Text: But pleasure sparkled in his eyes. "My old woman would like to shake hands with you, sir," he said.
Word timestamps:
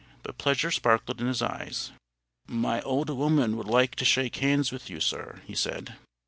But 0.23 0.39
pleasure 0.39 0.71
sparkled 0.71 1.21
in 1.21 1.27
his 1.27 1.43
eyes. 1.43 1.91
"My 2.47 2.81
old 2.81 3.11
woman 3.11 3.55
would 3.55 3.67
like 3.67 3.93
to 3.97 4.03
shake 4.03 4.37
hands 4.37 4.71
with 4.71 4.89
you, 4.89 4.99
sir," 4.99 5.43
he 5.45 5.53
said. 5.53 5.95